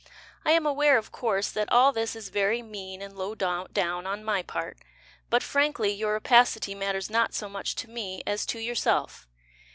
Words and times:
I 0.43 0.53
am 0.53 0.65
aware, 0.65 0.97
of 0.97 1.11
course, 1.11 1.51
That 1.51 1.71
all 1.71 1.91
this 1.91 2.15
is 2.15 2.29
very 2.29 2.63
mean 2.63 3.03
And 3.03 3.15
low 3.15 3.35
down 3.35 4.07
On 4.07 4.23
my 4.23 4.41
part, 4.41 4.79
But 5.29 5.43
frankly 5.43 5.91
Your 5.91 6.13
rapacity 6.13 6.73
Matters 6.73 7.11
not 7.11 7.35
so 7.35 7.47
much 7.47 7.75
to 7.75 7.87
me 7.87 8.23
As 8.25 8.47
to 8.47 8.57
yourself. 8.57 9.27